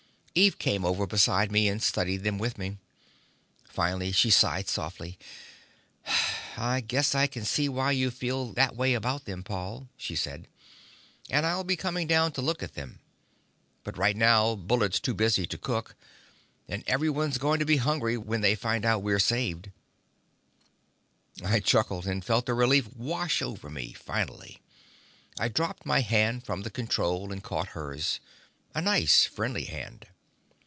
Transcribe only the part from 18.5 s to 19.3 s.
find we're